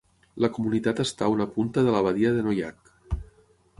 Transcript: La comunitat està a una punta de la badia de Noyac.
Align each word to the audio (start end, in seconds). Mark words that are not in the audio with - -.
La 0.43 0.49
comunitat 0.53 1.01
està 1.03 1.27
a 1.27 1.33
una 1.35 1.47
punta 1.57 1.83
de 1.89 1.93
la 1.97 2.03
badia 2.07 2.33
de 2.39 2.47
Noyac. 2.49 2.91